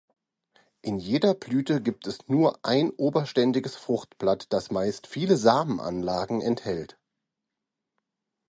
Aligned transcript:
In 0.81 0.97
jeder 0.97 1.35
Blüte 1.35 1.79
gibt 1.79 2.07
es 2.07 2.27
nur 2.27 2.57
ein 2.65 2.89
oberständiges 2.89 3.75
Fruchtblatt, 3.75 4.51
das 4.51 4.71
meist 4.71 5.05
vielen 5.05 5.37
Samenanlagen 5.37 6.41
enthält. 6.41 6.97